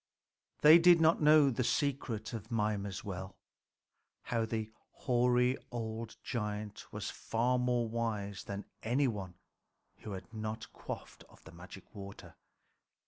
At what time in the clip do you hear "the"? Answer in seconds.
1.51-1.63, 4.47-4.71, 11.43-11.51